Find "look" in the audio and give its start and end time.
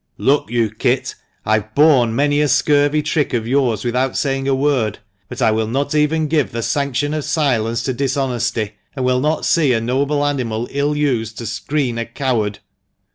0.31-0.49